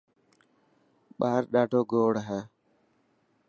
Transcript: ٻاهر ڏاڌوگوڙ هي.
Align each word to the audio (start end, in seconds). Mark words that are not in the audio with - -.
ٻاهر 1.19 1.43
ڏاڌوگوڙ 1.53 2.13
هي. 2.27 2.41